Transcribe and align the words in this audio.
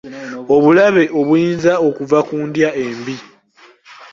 Obulabe 0.55 1.03
obuyinza 1.19 1.73
okuva 1.87 2.19
ku 2.27 2.35
ndya 2.47 2.69
embi. 2.85 3.15